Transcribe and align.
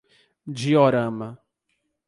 Diorama 0.61 1.29